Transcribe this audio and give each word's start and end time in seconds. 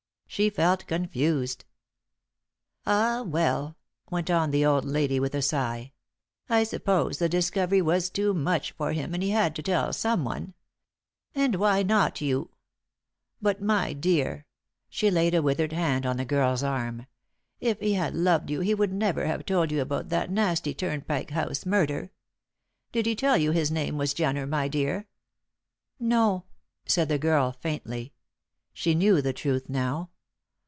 She 0.33 0.49
felt 0.49 0.87
confused. 0.87 1.65
"Ah, 2.85 3.21
well," 3.21 3.75
went 4.09 4.29
on 4.29 4.51
the 4.51 4.65
old 4.65 4.85
lady, 4.85 5.19
with 5.19 5.35
a 5.35 5.41
sigh, 5.41 5.91
"I 6.47 6.63
suppose 6.63 7.17
the 7.17 7.27
discovery 7.27 7.81
was 7.81 8.09
too 8.09 8.33
much 8.33 8.71
for 8.71 8.93
him 8.93 9.13
and 9.13 9.21
he 9.21 9.31
had 9.31 9.57
to 9.57 9.61
tell 9.61 9.91
someone. 9.91 10.53
And 11.35 11.55
why 11.55 11.83
not 11.83 12.21
you? 12.21 12.49
But, 13.41 13.61
my 13.61 13.91
dear," 13.91 14.45
she 14.87 15.11
laid 15.11 15.35
a 15.35 15.41
withered 15.41 15.73
hand 15.73 16.05
on 16.05 16.15
the 16.15 16.23
girl's 16.23 16.63
arm, 16.63 17.07
"if 17.59 17.81
he 17.81 17.95
had 17.95 18.15
loved 18.15 18.49
you 18.49 18.61
he 18.61 18.73
would 18.73 18.93
never 18.93 19.25
have 19.25 19.45
told 19.45 19.69
you 19.69 19.81
about 19.81 20.07
that 20.09 20.31
nasty 20.31 20.73
Turnpike 20.73 21.31
House 21.31 21.65
murder. 21.65 22.09
Did 22.93 23.05
he 23.05 23.17
tell 23.17 23.35
you 23.35 23.51
his 23.51 23.69
name 23.69 23.97
was 23.97 24.13
Jenner, 24.13 24.47
my 24.47 24.69
dear?" 24.69 25.09
"No," 25.99 26.45
said 26.85 27.09
the 27.09 27.19
girl, 27.19 27.51
faintly. 27.59 28.13
She 28.71 28.95
knew 28.95 29.21
the 29.21 29.33
truth 29.33 29.67
now. 29.67 30.07